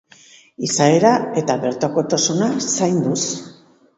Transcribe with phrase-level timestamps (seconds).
[0.67, 3.21] Izaera eta bertokotasuna zainduz.